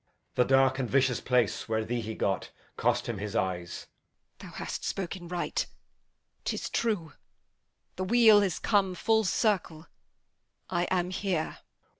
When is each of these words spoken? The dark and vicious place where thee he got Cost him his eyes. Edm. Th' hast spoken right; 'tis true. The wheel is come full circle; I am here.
The 0.33 0.45
dark 0.45 0.79
and 0.79 0.89
vicious 0.89 1.21
place 1.21 1.69
where 1.69 1.85
thee 1.85 2.01
he 2.01 2.15
got 2.15 2.49
Cost 2.75 3.05
him 3.07 3.19
his 3.19 3.35
eyes. 3.35 3.85
Edm. 4.39 4.49
Th' 4.49 4.55
hast 4.55 4.83
spoken 4.83 5.27
right; 5.27 5.67
'tis 6.43 6.71
true. 6.71 7.13
The 7.97 8.05
wheel 8.05 8.41
is 8.41 8.57
come 8.57 8.95
full 8.95 9.25
circle; 9.25 9.85
I 10.71 10.85
am 10.85 11.11
here. 11.11 11.59